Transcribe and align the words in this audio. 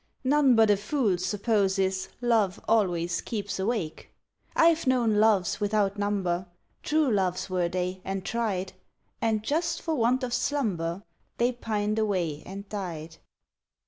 None 0.23 0.55
but 0.55 0.71
a 0.71 0.77
fool 0.77 1.19
supposes 1.19 2.09
Love 2.21 2.59
always 2.67 3.21
keeps 3.21 3.59
awake. 3.59 4.09
I've 4.55 4.87
known 4.87 5.17
loves 5.17 5.59
without 5.61 5.99
number. 5.99 6.47
True 6.81 7.11
loves 7.11 7.51
were 7.51 7.69
they, 7.69 8.01
and 8.03 8.25
tried; 8.25 8.73
And 9.21 9.43
just 9.43 9.79
for 9.79 9.93
want 9.93 10.23
of 10.23 10.33
slumber 10.33 11.03
They 11.37 11.51
pined 11.51 11.99
away 11.99 12.41
and 12.47 12.67
died. 12.67 13.17